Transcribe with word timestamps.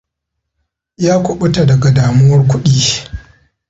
Ya 1.05 1.15
kubuta 1.23 1.61
daga 1.69 1.89
damuwar 1.95 2.41
kudi. 2.49 2.77